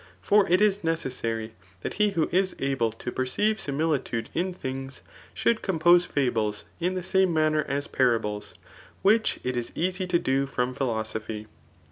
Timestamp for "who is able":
2.13-2.91